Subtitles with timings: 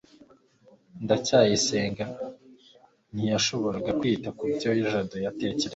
[1.03, 2.05] ndacyayisenga
[3.13, 4.95] ntiyashoboraga kwita kubyo jabo
[5.31, 5.67] atekereza